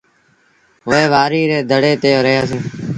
وهي 0.87 1.05
وآريٚ 1.13 1.49
ري 1.49 1.57
ڌڙي 1.69 1.93
تي 2.01 2.11
رهيآ 2.25 2.41
سيٚݩ۔ 2.49 2.63